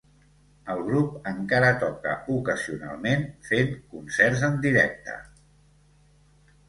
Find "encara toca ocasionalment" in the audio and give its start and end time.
1.31-3.27